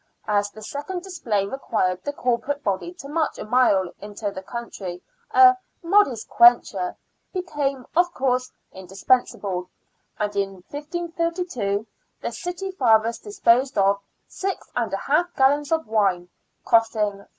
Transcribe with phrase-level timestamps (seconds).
[0.27, 5.03] As the second display required the corporate body to march a mile into the country,
[5.29, 6.95] a" modest quencher"
[7.35, 9.69] became, of course, indispensable,
[10.17, 11.85] and in 1532
[12.19, 16.29] the city fathers disposed of six and a half gallons of wine,
[16.65, 17.27] costing 5s.